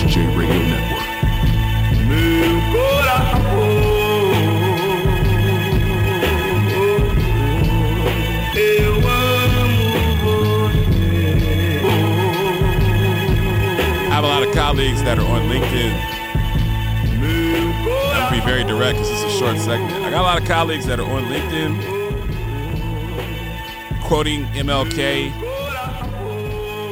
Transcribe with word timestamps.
SJ 0.00 0.34
Radio 0.34 0.56
Network. 0.56 1.00
I 14.06 14.10
have 14.10 14.24
a 14.24 14.26
lot 14.26 14.42
of 14.42 14.54
colleagues 14.54 15.02
that 15.02 15.18
are 15.18 15.26
on 15.26 15.42
LinkedIn. 15.50 15.92
I'll 18.14 18.30
be 18.30 18.40
very 18.40 18.64
direct 18.64 18.98
because 18.98 19.10
it's 19.10 19.34
a 19.34 19.38
short 19.38 19.58
segment. 19.58 19.92
I 20.02 20.10
got 20.10 20.20
a 20.20 20.22
lot 20.22 20.40
of 20.40 20.48
colleagues 20.48 20.86
that 20.86 20.98
are 20.98 21.10
on 21.10 21.24
LinkedIn 21.24 21.78
quoting 24.04 24.46
MLK. 24.46 25.30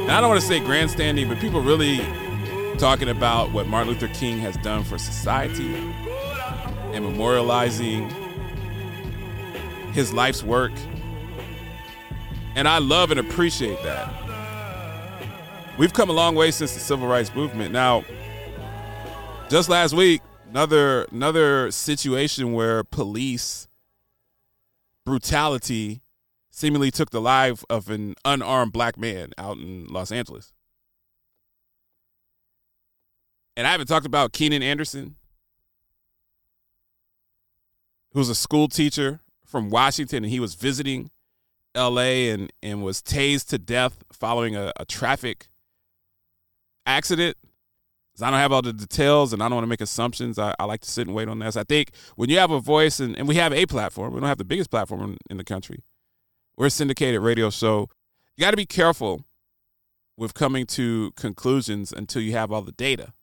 And 0.03 0.11
I 0.13 0.21
don't 0.21 0.29
want 0.29 0.43
to 0.43 0.47
say 0.47 0.61
grandstanding, 0.61 1.27
but 1.27 1.41
people 1.41 1.63
really 1.63 2.03
talking 2.79 3.09
about 3.09 3.53
what 3.53 3.67
Martin 3.67 3.93
Luther 3.93 4.09
King 4.09 4.39
has 4.39 4.57
done 4.59 4.85
for 4.85 4.99
society 4.99 5.75
and 6.95 7.05
memorializing 7.05 8.11
his 9.93 10.13
life's 10.13 10.43
work. 10.45 10.73
And 12.55 12.69
I 12.69 12.79
love 12.79 13.11
and 13.11 13.19
appreciate 13.19 13.83
that. 13.83 14.13
We've 15.77 15.93
come 15.93 16.09
a 16.09 16.13
long 16.13 16.35
way 16.35 16.51
since 16.51 16.75
the 16.75 16.81
civil 16.81 17.07
rights 17.09 17.35
movement. 17.35 17.73
Now, 17.73 18.05
just 19.49 19.69
last 19.69 19.93
week, 19.93 20.23
another 20.49 21.05
another 21.13 21.71
situation 21.71 22.53
where 22.53 22.85
police 22.85 23.69
brutality 25.05 26.03
seemingly 26.51 26.91
took 26.91 27.11
the 27.11 27.21
life 27.21 27.65
of 27.71 27.91
an 27.91 28.15
unarmed 28.25 28.73
black 28.73 28.99
man 28.99 29.31
out 29.39 29.57
in 29.59 29.87
Los 29.87 30.11
Angeles. 30.11 30.53
And 33.59 33.67
I 33.67 33.73
haven't 33.73 33.89
talked 33.89 34.07
about 34.07 34.33
Keenan 34.33 34.63
Anderson, 34.63 35.17
who's 38.13 38.29
a 38.29 38.35
school 38.37 38.69
teacher 38.69 39.19
from 39.45 39.69
Washington, 39.69 40.23
and 40.23 40.33
he 40.33 40.39
was 40.39 40.55
visiting 40.55 41.11
LA 41.77 42.31
and, 42.31 42.53
and 42.63 42.85
was 42.85 43.03
tased 43.03 43.49
to 43.49 43.59
death 43.59 44.05
following 44.13 44.55
a, 44.55 44.73
a 44.79 44.85
traffic 44.85 45.49
accident. 46.87 47.37
I 48.23 48.31
don't 48.31 48.39
have 48.39 48.53
all 48.53 48.63
the 48.63 48.73
details 48.73 49.33
and 49.33 49.43
I 49.43 49.47
don't 49.47 49.57
want 49.57 49.65
to 49.65 49.69
make 49.69 49.81
assumptions. 49.81 50.39
I, 50.39 50.55
I, 50.61 50.65
like 50.65 50.83
to 50.83 50.91
sit 50.91 51.09
and 51.09 51.17
wait 51.17 51.29
on 51.29 51.41
this. 51.41 51.57
I 51.57 51.65
think 51.65 51.91
when 52.15 52.31
you 52.31 52.39
have 52.39 52.53
a 52.53 52.61
voice 52.61 53.01
and, 53.01 53.17
and 53.17 53.27
we 53.27 53.35
have 53.37 53.53
a 53.53 53.67
platform, 53.67 54.15
we 54.15 54.21
don't 54.21 54.29
have 54.29 54.39
the 54.39 54.45
biggest 54.45 54.71
platform 54.71 55.03
in, 55.03 55.19
in 55.31 55.37
the 55.37 55.45
country. 55.45 55.83
We're 56.57 56.67
a 56.67 56.71
syndicated 56.71 57.21
radio 57.23 57.51
show. 57.51 57.89
You 58.37 58.43
got 58.43 58.53
to 58.53 58.57
be 58.57 58.67
careful 58.67 59.25
with 60.17 60.35
coming 60.35 60.65
to 60.67 61.11
conclusions 61.17 61.93
until 61.93 62.23
you 62.23 62.33
have 62.33 62.53
all 62.53 62.63
the 62.63 62.73
data 62.73 63.15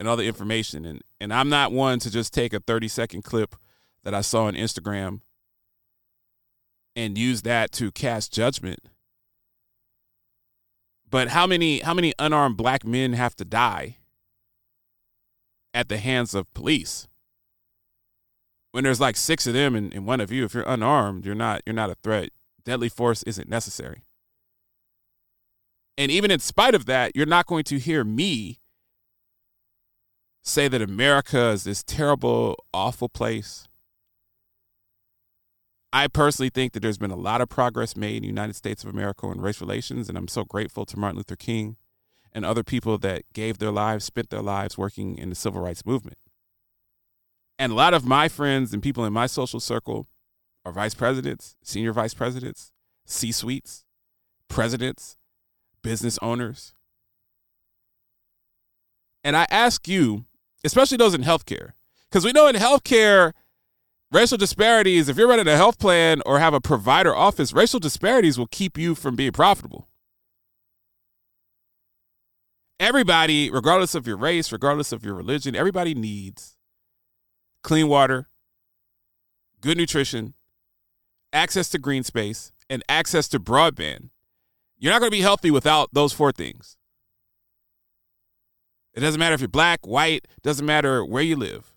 and 0.00 0.08
the 0.08 0.24
information. 0.24 0.84
And, 0.84 1.02
and 1.20 1.32
I'm 1.32 1.48
not 1.48 1.70
one 1.70 2.00
to 2.00 2.10
just 2.10 2.34
take 2.34 2.52
a 2.52 2.58
30 2.58 2.88
second 2.88 3.22
clip 3.22 3.54
that 4.02 4.14
I 4.14 4.22
saw 4.22 4.46
on 4.46 4.54
Instagram 4.54 5.20
and 6.96 7.16
use 7.16 7.42
that 7.42 7.70
to 7.72 7.92
cast 7.92 8.32
judgment 8.32 8.80
but 11.10 11.28
how 11.28 11.46
many 11.46 11.80
how 11.80 11.92
many 11.92 12.14
unarmed 12.18 12.56
black 12.56 12.84
men 12.84 13.14
have 13.14 13.34
to 13.36 13.44
die 13.44 13.98
at 15.74 15.88
the 15.88 15.98
hands 15.98 16.34
of 16.34 16.52
police? 16.54 17.08
When 18.70 18.84
there's 18.84 19.00
like 19.00 19.16
six 19.16 19.48
of 19.48 19.54
them 19.54 19.74
and, 19.74 19.92
and 19.92 20.06
one 20.06 20.20
of 20.20 20.30
you, 20.30 20.44
if 20.44 20.54
you're 20.54 20.62
unarmed, 20.62 21.26
you're 21.26 21.34
not 21.34 21.62
you're 21.66 21.74
not 21.74 21.90
a 21.90 21.96
threat. 21.96 22.30
Deadly 22.64 22.88
force 22.88 23.24
isn't 23.24 23.48
necessary. 23.48 24.04
And 25.98 26.10
even 26.12 26.30
in 26.30 26.38
spite 26.38 26.74
of 26.74 26.86
that, 26.86 27.16
you're 27.16 27.26
not 27.26 27.46
going 27.46 27.64
to 27.64 27.78
hear 27.78 28.04
me 28.04 28.60
say 30.50 30.68
that 30.68 30.82
America 30.82 31.50
is 31.50 31.64
this 31.64 31.82
terrible, 31.82 32.56
awful 32.74 33.08
place 33.08 33.68
I 35.92 36.06
personally 36.06 36.50
think 36.50 36.72
that 36.72 36.80
there's 36.80 36.98
been 36.98 37.10
a 37.10 37.16
lot 37.16 37.40
of 37.40 37.48
progress 37.48 37.96
made 37.96 38.16
in 38.16 38.22
the 38.22 38.28
United 38.28 38.54
States 38.54 38.84
of 38.84 38.90
America 38.90 39.26
on 39.26 39.40
race 39.40 39.60
relations, 39.60 40.08
and 40.08 40.16
I'm 40.16 40.28
so 40.28 40.44
grateful 40.44 40.86
to 40.86 40.98
Martin 40.98 41.16
Luther 41.16 41.34
King 41.34 41.76
and 42.32 42.44
other 42.44 42.62
people 42.62 42.96
that 42.98 43.22
gave 43.32 43.58
their 43.58 43.72
lives, 43.72 44.04
spent 44.04 44.30
their 44.30 44.42
lives 44.42 44.78
working 44.78 45.18
in 45.18 45.30
the 45.30 45.34
civil 45.34 45.60
rights 45.60 45.84
movement. 45.84 46.18
And 47.58 47.72
a 47.72 47.74
lot 47.74 47.92
of 47.92 48.06
my 48.06 48.28
friends 48.28 48.72
and 48.72 48.82
people 48.82 49.04
in 49.04 49.12
my 49.12 49.26
social 49.26 49.58
circle 49.58 50.06
are 50.64 50.70
vice 50.70 50.94
presidents, 50.94 51.56
senior 51.64 51.92
vice 51.92 52.14
presidents, 52.14 52.70
C 53.04 53.32
suites, 53.32 53.84
presidents, 54.46 55.16
business 55.82 56.20
owners. 56.22 56.72
And 59.24 59.36
I 59.36 59.46
ask 59.50 59.88
you, 59.88 60.24
especially 60.64 60.96
those 60.96 61.14
in 61.14 61.22
healthcare, 61.22 61.72
because 62.10 62.24
we 62.24 62.32
know 62.32 62.46
in 62.46 62.56
healthcare, 62.56 63.32
racial 64.12 64.38
disparities, 64.38 65.08
if 65.08 65.16
you're 65.16 65.28
running 65.28 65.48
a 65.48 65.56
health 65.56 65.78
plan 65.78 66.22
or 66.26 66.38
have 66.38 66.54
a 66.54 66.60
provider 66.60 67.14
office, 67.14 67.52
racial 67.52 67.80
disparities 67.80 68.38
will 68.38 68.48
keep 68.48 68.76
you 68.76 68.94
from 68.94 69.16
being 69.16 69.32
profitable. 69.32 69.88
Everybody, 72.78 73.50
regardless 73.50 73.94
of 73.94 74.06
your 74.06 74.16
race, 74.16 74.50
regardless 74.52 74.90
of 74.90 75.04
your 75.04 75.14
religion, 75.14 75.54
everybody 75.54 75.94
needs 75.94 76.56
clean 77.62 77.88
water, 77.88 78.28
good 79.60 79.76
nutrition, 79.76 80.34
access 81.32 81.68
to 81.70 81.78
green 81.78 82.02
space, 82.02 82.52
and 82.70 82.82
access 82.88 83.28
to 83.28 83.38
broadband. 83.38 84.08
You're 84.78 84.92
not 84.92 85.00
going 85.00 85.10
to 85.10 85.16
be 85.16 85.20
healthy 85.20 85.50
without 85.50 85.90
those 85.92 86.14
four 86.14 86.32
things. 86.32 86.78
It 89.00 89.04
doesn't 89.06 89.18
matter 89.18 89.34
if 89.34 89.40
you're 89.40 89.48
black, 89.48 89.86
white, 89.86 90.28
doesn't 90.42 90.66
matter 90.66 91.04
where 91.04 91.22
you 91.22 91.36
live 91.36 91.72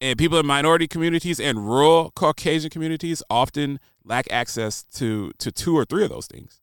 and 0.00 0.18
people 0.18 0.38
in 0.38 0.46
minority 0.46 0.86
communities 0.86 1.40
and 1.40 1.66
rural 1.66 2.12
Caucasian 2.14 2.70
communities 2.70 3.22
often 3.30 3.80
lack 4.04 4.30
access 4.30 4.84
to 4.94 5.32
to 5.38 5.50
two 5.50 5.76
or 5.76 5.84
three 5.84 6.04
of 6.04 6.10
those 6.10 6.26
things. 6.26 6.60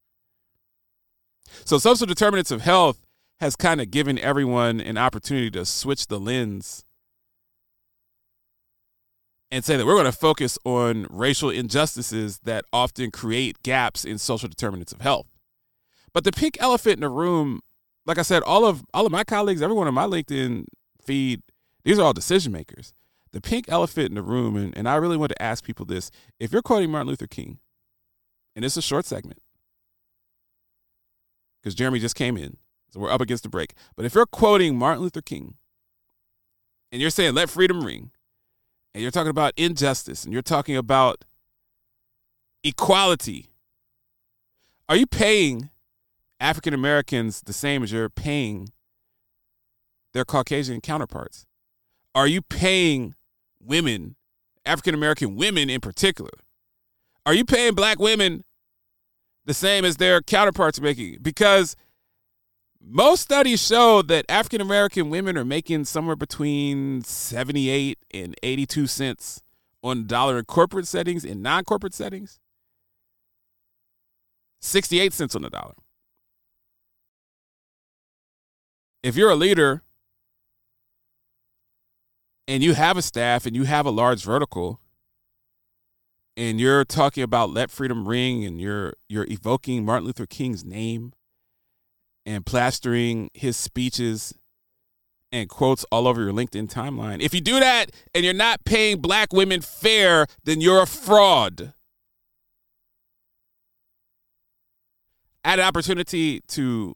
So 1.66 1.78
social 1.78 2.08
determinants 2.08 2.52
of 2.52 2.62
health 2.62 3.00
has 3.40 3.56
kind 3.56 3.82
of 3.82 3.92
given 3.92 4.18
everyone 4.20 4.80
an 4.80 4.98
opportunity 4.98 5.52
to 5.52 5.66
switch 5.66 6.08
the 6.08 6.20
lens 6.20 6.84
and 9.52 9.64
say 9.64 9.78
that 9.78 9.86
we're 9.86 9.94
going 9.94 10.06
to 10.06 10.12
focus 10.12 10.58
on 10.64 11.06
racial 11.10 11.50
injustices 11.50 12.40
that 12.44 12.66
often 12.72 13.12
create 13.12 13.62
gaps 13.62 14.06
in 14.06 14.18
social 14.18 14.50
determinants 14.50 14.92
of 14.92 15.02
health. 15.02 15.28
But 16.12 16.24
the 16.24 16.32
pink 16.32 16.58
elephant 16.60 16.96
in 16.96 17.02
the 17.02 17.10
room, 17.10 17.62
like 18.06 18.18
I 18.18 18.24
said, 18.24 18.44
all 18.44 18.66
of 18.66 18.84
all 18.94 19.06
of 19.06 19.12
my 19.12 19.24
colleagues, 19.24 19.62
everyone 19.62 19.88
on 19.88 19.94
my 19.94 20.06
LinkedIn 20.06 20.66
feed, 21.02 21.42
these 21.84 22.00
are 22.00 22.04
all 22.04 22.14
decision 22.14 22.52
makers 22.52 22.94
the 23.34 23.42
pink 23.42 23.66
elephant 23.68 24.10
in 24.10 24.16
the 24.16 24.22
room, 24.22 24.56
and, 24.56 24.78
and 24.78 24.88
I 24.88 24.96
really 24.96 25.18
want 25.18 25.32
to 25.32 25.42
ask 25.42 25.64
people 25.66 25.86
this 25.86 26.12
if 26.40 26.54
you're 26.54 26.62
quoting 26.62 26.92
Martin 26.92 27.10
Luther 27.10 27.28
King, 27.28 27.58
and 28.56 28.64
it's 28.64 28.78
a 28.78 28.82
short 28.82 29.06
segment, 29.06 29.42
because 31.60 31.76
Jeremy 31.76 32.00
just 32.00 32.16
came 32.16 32.38
in, 32.38 32.58
so 32.92 33.00
we're 33.00 33.12
up 33.12 33.22
against 33.22 33.44
the 33.44 33.50
break. 33.50 33.74
But 33.96 34.06
if 34.06 34.14
you're 34.14 34.28
quoting 34.28 34.78
Martin 34.78 35.02
Luther 35.02 35.22
King, 35.22 35.56
and 36.92 37.02
you're 37.02 37.10
saying 37.10 37.34
let 37.34 37.50
freedom 37.50 37.84
ring, 37.84 38.12
and 38.94 39.02
you're 39.02 39.12
talking 39.12 39.32
about 39.32 39.54
injustice, 39.58 40.24
and 40.24 40.32
you're 40.32 40.44
talking 40.44 40.78
about 40.78 41.26
equality, 42.64 43.48
are 44.88 44.96
you 44.96 45.08
paying 45.08 45.72
African 46.44 46.74
Americans 46.74 47.42
the 47.42 47.54
same 47.54 47.84
as 47.84 47.92
you're 47.94 48.10
paying 48.10 48.68
their 50.12 50.26
Caucasian 50.26 50.82
counterparts? 50.82 51.46
Are 52.14 52.28
you 52.28 52.42
paying 52.42 53.16
women, 53.62 54.18
African 54.66 54.94
American 54.94 55.38
women 55.38 55.70
in 55.70 55.80
particular, 55.80 56.32
are 57.26 57.34
you 57.34 57.46
paying 57.46 57.76
black 57.76 57.98
women 57.98 58.44
the 59.46 59.54
same 59.54 59.86
as 59.86 59.96
their 59.96 60.22
counterparts 60.22 60.82
making? 60.82 61.20
Because 61.22 61.78
most 62.82 63.22
studies 63.22 63.66
show 63.66 64.02
that 64.02 64.26
African 64.28 64.60
American 64.60 65.10
women 65.10 65.38
are 65.38 65.46
making 65.46 65.86
somewhere 65.86 66.18
between 66.18 67.04
78 67.04 67.98
and 68.14 68.36
82 68.44 68.88
cents 68.88 69.42
on 69.82 70.00
the 70.00 70.08
dollar 70.08 70.40
in 70.40 70.44
corporate 70.46 70.88
settings, 70.88 71.24
in 71.24 71.42
non 71.42 71.64
corporate 71.64 71.94
settings, 71.94 72.42
68 74.60 75.14
cents 75.14 75.36
on 75.36 75.44
the 75.44 75.50
dollar. 75.50 75.76
If 79.04 79.18
you're 79.18 79.30
a 79.30 79.36
leader 79.36 79.84
and 82.48 82.64
you 82.64 82.74
have 82.74 82.96
a 82.96 83.02
staff 83.02 83.46
and 83.46 83.54
you 83.54 83.66
have 83.66 83.86
a 83.86 83.92
large 83.92 84.24
vertical 84.24 84.80
and 86.38 86.60
you're 86.60 86.86
talking 86.86 87.22
about 87.22 87.50
let 87.50 87.70
freedom 87.70 88.08
ring 88.08 88.46
and 88.46 88.62
you're 88.62 88.94
you're 89.10 89.28
evoking 89.30 89.84
Martin 89.84 90.08
Luther 90.08 90.26
King's 90.26 90.64
name 90.64 91.12
and 92.26 92.46
plastering 92.46 93.30
his 93.34 93.58
speeches 93.58 94.34
and 95.34 95.50
quotes 95.50 95.84
all 95.92 96.08
over 96.08 96.22
your 96.22 96.32
LinkedIn 96.32 96.72
timeline. 96.72 97.20
If 97.22 97.34
you 97.34 97.42
do 97.42 97.60
that 97.60 97.92
and 98.16 98.24
you're 98.24 98.34
not 98.34 98.64
paying 98.64 99.02
black 99.02 99.34
women 99.34 99.60
fair, 99.62 100.28
then 100.46 100.62
you're 100.62 100.82
a 100.82 100.88
fraud. 100.88 101.74
I 105.44 105.50
had 105.50 105.60
an 105.60 105.66
opportunity 105.66 106.40
to 106.50 106.96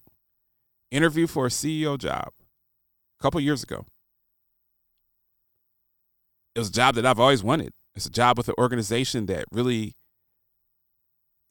interview 0.92 1.28
for 1.28 1.46
a 1.46 1.50
CEO 1.50 1.98
job 1.98 2.30
a 3.20 3.22
couple 3.22 3.40
years 3.40 3.64
ago. 3.64 3.86
It 6.56 6.60
was 6.60 6.70
a 6.70 6.74
job 6.74 6.96
that 6.96 7.06
I've 7.06 7.20
always 7.20 7.44
wanted. 7.44 7.74
It's 7.96 8.06
a 8.06 8.12
job 8.12 8.38
with 8.38 8.48
an 8.48 8.56
organization 8.58 9.26
that 9.28 9.46
really 9.52 9.96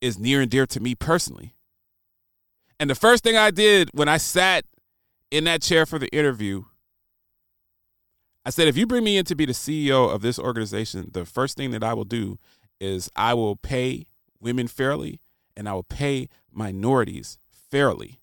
is 0.01 0.19
near 0.19 0.41
and 0.41 0.51
dear 0.51 0.67
to 0.67 0.81
me 0.81 0.95
personally. 0.95 1.55
And 2.79 2.91
the 2.91 2.95
first 2.95 3.25
thing 3.25 3.37
I 3.37 3.51
did 3.51 3.91
when 3.93 4.09
I 4.09 4.17
sat 4.17 4.65
in 5.31 5.45
that 5.45 5.63
chair 5.63 5.87
for 5.87 5.99
the 5.99 6.09
interview, 6.09 6.65
I 8.45 8.51
said, 8.51 8.69
if 8.69 8.77
you 8.77 8.87
bring 8.87 9.05
me 9.05 9.17
in 9.17 9.25
to 9.25 9.35
be 9.35 9.45
the 9.45 9.53
CEO 9.53 10.13
of 10.13 10.23
this 10.23 10.39
organization, 10.39 11.11
the 11.13 11.25
first 11.25 11.57
thing 11.57 11.71
that 11.73 11.83
I 11.83 11.95
will 11.95 12.05
do 12.05 12.39
is 12.81 13.11
I 13.17 13.35
will 13.35 13.57
pay 13.57 14.07
women 14.41 14.69
fairly 14.69 15.21
and 15.57 15.69
I 15.69 15.73
will 15.73 15.83
pay 15.83 16.29
minorities 16.53 17.39
fairly. 17.71 18.21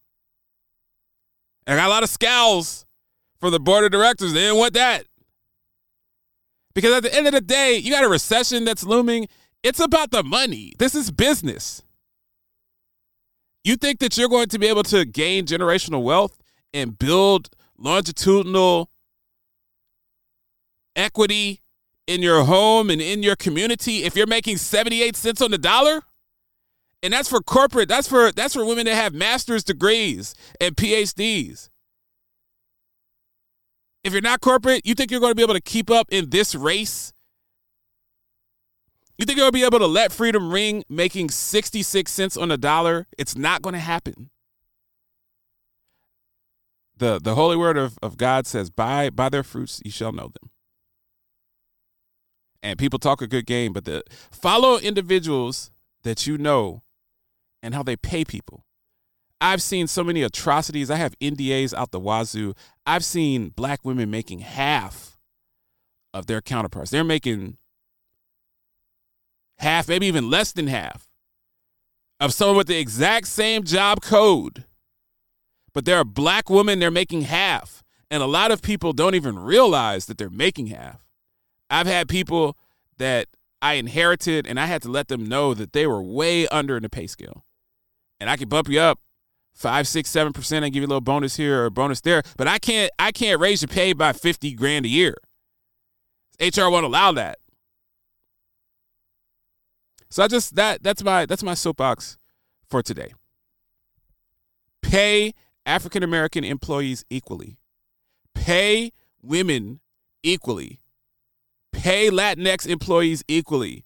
I 1.68 1.76
got 1.76 1.88
a 1.88 1.90
lot 1.90 2.04
of 2.04 2.10
scowls 2.10 2.86
from 3.40 3.52
the 3.52 3.60
board 3.60 3.86
of 3.86 3.92
directors. 3.92 4.34
They 4.34 4.42
didn't 4.42 4.58
want 4.58 4.74
that. 4.74 5.06
Because 6.74 6.94
at 6.94 7.04
the 7.04 7.16
end 7.16 7.28
of 7.28 7.34
the 7.34 7.42
day, 7.42 7.78
you 7.78 7.92
got 7.92 8.04
a 8.04 8.10
recession 8.10 8.66
that's 8.66 8.84
looming. 8.84 9.28
It's 9.62 9.80
about 9.80 10.12
the 10.12 10.24
money. 10.24 10.74
This 10.80 10.96
is 10.96 11.12
business. 11.12 11.84
You 13.64 13.76
think 13.76 14.00
that 14.00 14.18
you're 14.18 14.30
going 14.30 14.50
to 14.50 14.60
be 14.60 14.68
able 14.68 14.84
to 14.84 15.06
gain 15.06 15.46
generational 15.46 16.04
wealth 16.04 16.38
and 16.74 16.98
build 16.98 17.50
longitudinal 17.78 18.90
equity 20.96 21.62
in 22.08 22.22
your 22.22 22.44
home 22.44 22.90
and 22.90 23.02
in 23.02 23.24
your 23.24 23.36
community 23.36 24.04
if 24.04 24.16
you're 24.16 24.28
making 24.28 24.58
78 24.58 25.16
cents 25.16 25.42
on 25.42 25.52
the 25.52 25.58
dollar? 25.58 26.02
And 27.04 27.12
that's 27.12 27.28
for 27.30 27.42
corporate, 27.42 27.90
that's 27.90 28.08
for 28.08 28.32
that's 28.32 28.54
for 28.54 28.66
women 28.66 28.86
that 28.86 28.96
have 28.96 29.14
master's 29.14 29.64
degrees 29.64 30.34
and 30.62 30.76
PhDs. 30.76 31.70
If 34.06 34.14
you're 34.14 34.22
not 34.22 34.42
corporate, 34.42 34.86
you 34.86 34.96
think 34.96 35.12
you're 35.12 35.20
going 35.20 35.32
to 35.32 35.36
be 35.36 35.44
able 35.44 35.54
to 35.54 35.62
keep 35.62 35.92
up 35.92 36.08
in 36.10 36.30
this 36.30 36.56
race? 36.56 37.14
You 39.18 39.26
think 39.26 39.38
to 39.38 39.52
be 39.52 39.64
able 39.64 39.80
to 39.80 39.88
let 39.88 40.12
freedom 40.12 40.52
ring 40.52 40.84
making 40.90 41.30
66 41.30 42.12
cents 42.12 42.36
on 42.36 42.50
the 42.50 42.58
dollar? 42.58 43.08
It's 43.18 43.38
not 43.38 43.62
going 43.62 43.74
to 43.74 43.80
happen. 43.80 44.30
The, 46.98 47.20
the 47.22 47.36
holy 47.36 47.56
word 47.56 47.78
of, 47.78 47.98
of 48.02 48.18
God 48.18 48.48
says, 48.48 48.70
by, 48.70 49.10
by 49.10 49.30
their 49.30 49.44
fruits 49.44 49.82
you 49.86 49.92
shall 49.92 50.12
know 50.12 50.32
them. 50.40 50.50
And 52.62 52.80
people 52.80 52.98
talk 52.98 53.22
a 53.22 53.28
good 53.28 53.46
game, 53.46 53.74
but 53.74 53.86
the 53.86 54.04
follow 54.32 54.78
individuals 54.78 55.72
that 56.04 56.26
you 56.26 56.38
know 56.38 56.84
and 57.64 57.74
how 57.74 57.82
they 57.82 57.96
pay 57.96 58.24
people. 58.24 58.66
I've 59.42 59.62
seen 59.62 59.88
so 59.88 60.04
many 60.04 60.22
atrocities. 60.22 60.92
I 60.92 60.98
have 60.98 61.18
NDAs 61.20 61.74
out 61.74 61.92
the 61.92 62.00
wazoo. 62.00 62.54
I've 62.86 63.04
seen 63.04 63.50
black 63.50 63.84
women 63.84 64.12
making 64.12 64.40
half 64.40 65.18
of 66.14 66.28
their 66.28 66.42
counterparts. 66.42 66.92
They're 66.92 67.04
making 67.04 67.58
half, 69.58 69.88
maybe 69.88 70.06
even 70.06 70.30
less 70.30 70.52
than 70.52 70.68
half 70.68 71.08
of 72.20 72.34
someone 72.34 72.58
with 72.58 72.68
the 72.68 72.80
exact 72.80 73.28
same 73.28 73.64
job 73.64 74.02
code. 74.02 74.66
But 75.74 75.86
they're 75.86 76.02
a 76.02 76.06
black 76.06 76.50
woman, 76.50 76.80
they're 76.80 76.92
making 76.92 77.24
half. 77.24 77.84
And 78.12 78.22
a 78.22 78.28
lot 78.28 78.52
of 78.52 78.62
people 78.62 78.94
don't 78.94 79.16
even 79.16 79.40
realize 79.40 80.06
that 80.06 80.18
they're 80.18 80.30
making 80.30 80.68
half. 80.68 81.04
I've 81.70 81.88
had 81.88 82.08
people 82.08 82.56
that 82.98 83.28
I 83.62 83.74
inherited 83.74 84.46
and 84.46 84.60
I 84.60 84.68
had 84.68 84.82
to 84.84 84.90
let 84.90 85.08
them 85.08 85.26
know 85.26 85.54
that 85.54 85.74
they 85.74 85.88
were 85.88 86.02
way 86.02 86.48
under 86.50 86.78
in 86.78 86.84
the 86.84 86.90
pay 86.90 87.08
scale 87.08 87.44
and 88.24 88.30
I 88.30 88.38
can 88.38 88.48
bump 88.48 88.70
you 88.70 88.80
up 88.80 89.02
five, 89.54 89.86
six, 89.86 90.10
seven 90.10 90.32
percent 90.32 90.64
and 90.64 90.74
give 90.74 90.80
you 90.80 90.88
a 90.88 90.90
little 90.90 91.02
bonus 91.02 91.36
here 91.36 91.66
or 91.66 91.70
bonus 91.70 92.00
there. 92.00 92.24
But 92.38 92.48
I 92.48 92.58
can't 92.58 92.90
I 92.98 93.12
can't 93.12 93.38
raise 93.38 93.62
your 93.62 93.68
pay 93.68 93.92
by 93.92 94.14
fifty 94.14 94.54
grand 94.54 94.86
a 94.86 94.90
year. 94.90 95.16
HR 96.40 96.70
won't 96.70 96.86
allow 96.86 97.12
that. 97.12 97.40
So 100.10 100.24
I 100.24 100.30
just 100.30 100.56
that 100.56 100.82
that's 100.82 101.04
my 101.04 101.26
that's 101.26 101.44
my 101.44 101.54
soapbox 101.54 102.18
for 102.70 102.82
today. 102.82 103.14
Pay 104.82 105.34
African 105.66 106.02
American 106.02 106.46
employees 106.46 107.04
equally. 107.10 107.58
Pay 108.34 108.94
women 109.22 109.82
equally. 110.24 110.80
Pay 111.74 112.10
Latinx 112.10 112.66
employees 112.66 113.22
equally 113.28 113.84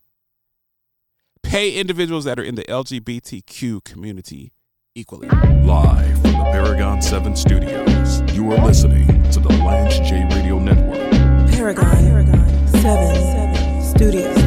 pay 1.47 1.79
individuals 1.79 2.25
that 2.25 2.37
are 2.37 2.43
in 2.43 2.55
the 2.55 2.63
LGBTQ 2.65 3.83
community 3.85 4.51
equally. 4.95 5.29
Live 5.29 6.21
from 6.21 6.31
the 6.33 6.49
Paragon 6.51 7.01
7 7.01 7.37
studios, 7.37 8.21
you 8.33 8.51
are 8.51 8.65
listening 8.65 9.07
to 9.31 9.39
the 9.39 9.49
Lance 9.63 9.97
J 9.99 10.27
Radio 10.35 10.59
Network. 10.59 10.97
Paragon, 11.51 11.85
Paragon 11.85 12.67
7, 12.67 12.83
7 12.83 13.81
studios. 13.95 14.46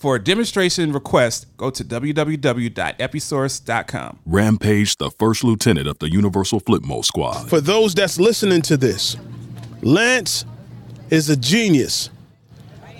for 0.00 0.16
a 0.16 0.18
demonstration 0.18 0.92
request, 0.92 1.46
go 1.58 1.68
to 1.68 1.84
www.episource.com. 1.84 4.18
Rampage, 4.24 4.96
the 4.96 5.10
first 5.10 5.44
lieutenant 5.44 5.86
of 5.86 5.98
the 5.98 6.10
Universal 6.10 6.62
Flipmode 6.62 7.04
Squad. 7.04 7.50
For 7.50 7.60
those 7.60 7.94
that's 7.94 8.18
listening 8.18 8.62
to 8.62 8.78
this, 8.78 9.18
Lance 9.82 10.46
is 11.10 11.28
a 11.28 11.36
genius. 11.36 12.08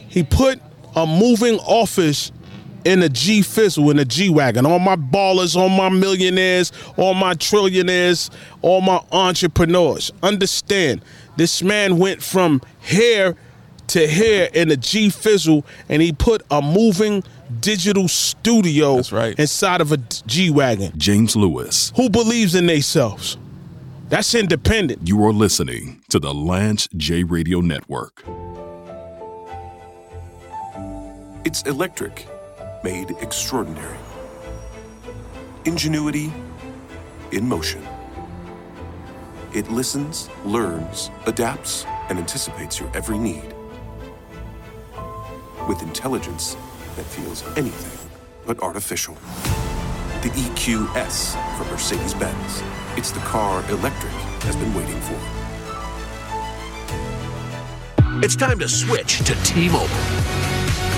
He 0.08 0.22
put 0.22 0.60
a 0.94 1.06
moving 1.06 1.58
office 1.60 2.32
in 2.84 3.02
a 3.02 3.08
G 3.08 3.40
Fizzle, 3.40 3.90
in 3.90 3.98
a 3.98 4.04
G 4.04 4.28
Wagon. 4.28 4.66
All 4.66 4.78
my 4.78 4.96
ballers, 4.96 5.56
all 5.56 5.70
my 5.70 5.88
millionaires, 5.88 6.70
all 6.98 7.14
my 7.14 7.32
trillionaires, 7.32 8.28
all 8.60 8.82
my 8.82 9.02
entrepreneurs. 9.10 10.12
Understand, 10.22 11.00
this 11.38 11.62
man 11.62 11.96
went 11.96 12.22
from 12.22 12.60
here 12.82 13.38
to 13.90 14.06
here 14.06 14.48
in 14.54 14.70
a 14.70 14.76
G 14.76 15.10
Fizzle, 15.10 15.66
and 15.88 16.00
he 16.00 16.12
put 16.12 16.42
a 16.50 16.62
moving 16.62 17.24
digital 17.58 18.06
studio 18.06 18.96
That's 18.96 19.10
right. 19.12 19.38
inside 19.38 19.80
of 19.80 19.90
a 19.90 19.96
G 20.26 20.50
Wagon. 20.50 20.92
James 20.96 21.34
Lewis. 21.34 21.92
Who 21.96 22.08
believes 22.08 22.54
in 22.54 22.66
themselves? 22.66 23.36
That's 24.08 24.34
independent. 24.34 25.08
You 25.08 25.24
are 25.24 25.32
listening 25.32 26.02
to 26.08 26.20
the 26.20 26.32
Lance 26.32 26.88
J 26.96 27.24
Radio 27.24 27.60
Network. 27.60 28.22
It's 31.44 31.62
electric, 31.62 32.28
made 32.84 33.10
extraordinary. 33.20 33.98
Ingenuity 35.64 36.32
in 37.32 37.48
motion. 37.48 37.84
It 39.52 39.68
listens, 39.68 40.30
learns, 40.44 41.10
adapts, 41.26 41.84
and 42.08 42.20
anticipates 42.20 42.78
your 42.78 42.88
every 42.96 43.18
need 43.18 43.54
with 45.68 45.82
intelligence 45.82 46.56
that 46.96 47.04
feels 47.04 47.42
anything 47.56 48.10
but 48.46 48.58
artificial. 48.60 49.14
The 50.22 50.30
EQS 50.30 51.34
from 51.56 51.68
Mercedes 51.68 52.14
Benz. 52.14 52.62
It's 52.96 53.10
the 53.10 53.20
car 53.20 53.64
electric 53.70 54.12
has 54.42 54.56
been 54.56 54.72
waiting 54.74 55.00
for. 55.00 55.18
It's 58.24 58.36
time 58.36 58.58
to 58.58 58.68
switch 58.68 59.18
to 59.20 59.34
T 59.44 59.68
Mobile. 59.68 59.88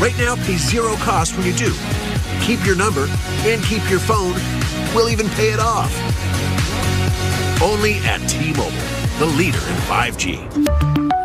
Right 0.00 0.14
now, 0.19 0.35
pay 0.37 0.57
zero 0.57 0.97
cost 0.97 1.37
when 1.37 1.47
you 1.47 1.52
do. 1.54 1.73
Keep 2.40 2.66
your 2.66 2.76
number 2.76 3.07
and 3.45 3.62
keep 3.64 3.88
your 3.88 4.00
phone. 4.00 4.35
We'll 4.95 5.09
even 5.09 5.28
pay 5.31 5.52
it 5.52 5.61
off. 5.61 5.92
Only 7.62 7.99
at 7.99 8.19
T 8.28 8.52
Mobile 8.54 9.02
the 9.19 9.26
leader 9.26 9.59
in 9.59 9.76
5G. 9.87 11.22